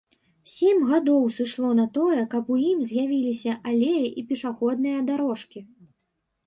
[0.51, 5.59] Сем гадоў сышло на тое, каб у ім з'явіліся алеі і пешаходныя дарожкі.